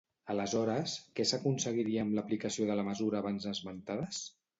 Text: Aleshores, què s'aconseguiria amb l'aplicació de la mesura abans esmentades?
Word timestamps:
Aleshores, 0.33 0.93
què 1.19 1.25
s'aconseguiria 1.31 2.05
amb 2.05 2.15
l'aplicació 2.19 2.65
de 2.71 2.79
la 2.79 2.87
mesura 2.89 3.21
abans 3.21 3.47
esmentades? 3.53 4.23